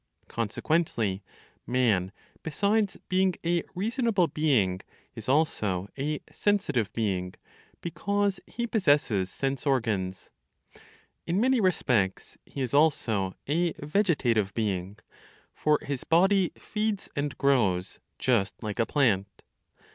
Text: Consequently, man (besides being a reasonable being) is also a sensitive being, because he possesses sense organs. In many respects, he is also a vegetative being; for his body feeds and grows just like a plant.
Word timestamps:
Consequently, 0.27 1.21
man 1.67 2.11
(besides 2.41 2.97
being 3.07 3.35
a 3.45 3.61
reasonable 3.75 4.25
being) 4.27 4.81
is 5.13 5.29
also 5.29 5.89
a 5.95 6.19
sensitive 6.31 6.91
being, 6.93 7.35
because 7.81 8.39
he 8.47 8.65
possesses 8.65 9.29
sense 9.29 9.63
organs. 9.67 10.31
In 11.27 11.39
many 11.39 11.61
respects, 11.61 12.35
he 12.47 12.61
is 12.63 12.73
also 12.73 13.35
a 13.45 13.73
vegetative 13.73 14.55
being; 14.55 14.97
for 15.53 15.77
his 15.83 16.03
body 16.03 16.51
feeds 16.57 17.07
and 17.15 17.37
grows 17.37 17.99
just 18.17 18.55
like 18.63 18.79
a 18.79 18.87
plant. 18.87 19.43